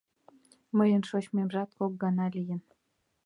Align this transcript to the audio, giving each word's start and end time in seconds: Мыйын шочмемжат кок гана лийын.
Мыйын 0.77 1.01
шочмемжат 1.09 1.69
кок 1.79 1.93
гана 2.03 2.25
лийын. 2.35 2.61